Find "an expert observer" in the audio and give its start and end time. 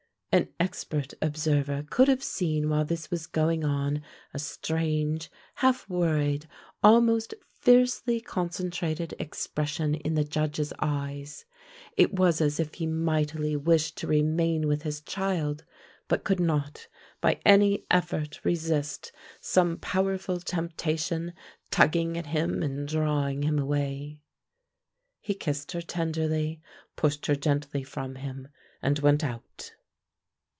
0.33-1.85